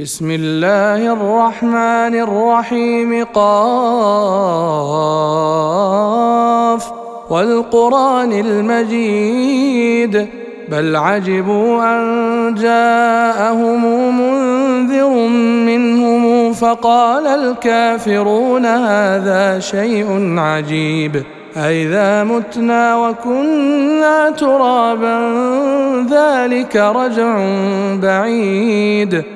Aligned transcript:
بسم 0.00 0.30
الله 0.30 1.12
الرحمن 1.12 2.14
الرحيم 2.20 3.24
قاف 3.24 3.42
والقرآن 7.30 8.32
المجيد 8.32 10.28
بل 10.68 10.96
عجبوا 10.96 11.84
أن 11.84 12.54
جاءهم 12.54 13.82
منذر 14.20 15.28
منهم 15.66 16.52
فقال 16.52 17.26
الكافرون 17.26 18.66
هذا 18.66 19.58
شيء 19.58 20.34
عجيب 20.38 21.22
أإذا 21.56 22.24
متنا 22.24 22.96
وكنا 22.96 24.30
ترابا 24.30 25.18
ذلك 26.10 26.76
رجع 26.76 27.38
بعيد 28.02 29.35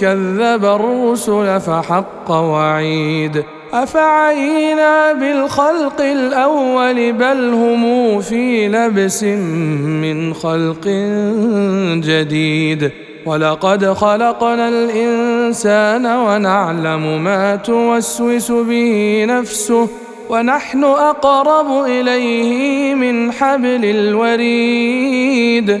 كذب 0.00 0.64
الرسل 0.64 1.60
فحق 1.60 2.30
وعيد. 2.30 3.44
أفعينا 3.72 5.12
بالخلق 5.12 6.00
الأول 6.00 7.12
بل 7.12 7.50
هم 7.54 8.20
في 8.20 8.68
لبس 8.68 9.24
من 10.02 10.34
خلق 10.34 10.88
جديد. 12.06 12.90
ولقد 13.26 13.92
خلقنا 13.92 14.68
الإنسان 14.68 16.06
ونعلم 16.06 17.24
ما 17.24 17.56
توسوس 17.56 18.52
به 18.52 19.24
نفسه 19.28 19.88
ونحن 20.30 20.84
أقرب 20.84 21.84
إليه 21.84 22.94
من 22.94 23.32
حبل 23.32 23.84
الوريد. 23.84 25.80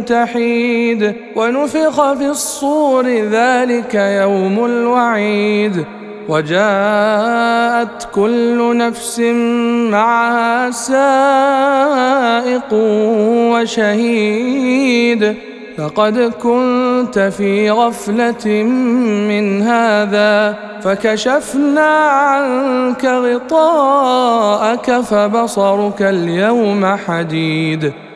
تحيد 0.00 1.14
ونفخ 1.36 2.12
في 2.12 2.26
الصور 2.26 3.06
ذلك 3.08 3.94
يوم 3.94 4.64
الوعيد 4.64 5.84
وجاءت 6.28 8.08
كل 8.14 8.76
نفس 8.76 9.20
معها 9.90 10.70
سائق 10.70 12.72
وشهيد 13.52 15.34
فقد 15.78 16.32
كنت 16.42 17.18
في 17.18 17.70
غفلة 17.70 18.62
من 19.28 19.62
هذا 19.62 20.56
فكشفنا 20.82 21.86
عنك 22.06 23.04
غطاءك 23.04 24.90
فبصرك 25.00 26.02
اليوم 26.02 26.86
حديد 26.86 27.92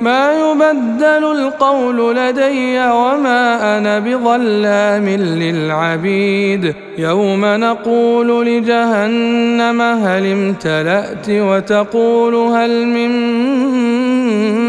ما 0.00 0.32
يبدل 0.32 1.04
القول 1.04 2.16
لدي 2.16 2.78
وما 2.78 3.78
أنا 3.78 3.98
بظلام 3.98 5.08
للعبيد. 5.08 6.74
يوم 6.98 7.44
نقول 7.44 8.46
لجهنم 8.46 9.82
هل 9.82 10.26
امتلأت 10.26 11.26
وتقول 11.30 12.34
هل 12.34 12.86
من 12.86 13.10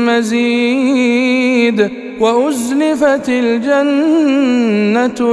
مزيد. 0.06 1.92
وأزلفت 2.20 3.30
الجنة 3.30 4.58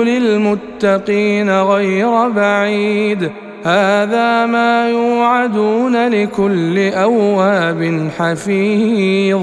للمتقين 0.04 1.60
غير 1.60 2.28
بعيد. 2.28 3.30
هذا 3.64 4.46
ما 4.46 4.88
يوعدون 4.90 6.08
لكل 6.08 6.78
أواب 6.78 8.10
حفيظ. 8.18 9.42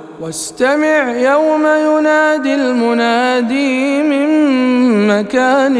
واستمع 0.21 1.11
يوم 1.11 1.65
ينادي 1.65 2.55
المنادي 2.55 4.03
من 4.03 4.27
مكان 5.07 5.77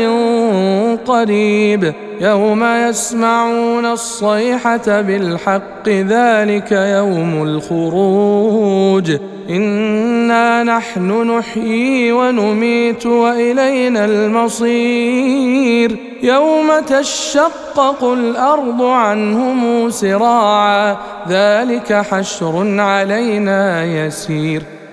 قريب. 1.06 1.94
يوم 2.22 2.64
يسمعون 2.64 3.86
الصيحة 3.86 5.02
بالحق 5.02 5.90
ذلك 5.90 6.72
يوم 6.72 7.44
الخروج. 7.44 9.18
إنا 9.50 10.64
نحن 10.64 11.32
نحيي 11.32 12.12
ونميت 12.12 13.06
وإلينا 13.06 14.06
المصير. 14.06 15.98
يوم 16.24 16.80
تشقق 16.88 18.04
الأرض 18.04 18.82
عنهم 18.82 19.90
سراعا 19.90 20.98
ذلك 21.30 21.94
حشر 21.94 22.82
علينا 22.82 23.84
يسير. 23.84 24.64